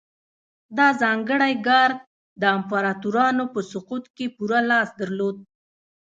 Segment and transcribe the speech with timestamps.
[0.77, 1.97] دا ځانګړی ګارډ
[2.41, 5.37] د امپراتورانو په سقوط کې پوره لاس درلود